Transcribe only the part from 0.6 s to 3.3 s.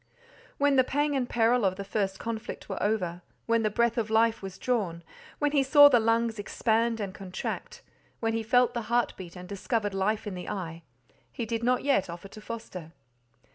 the pang and peril of the first conflict were over,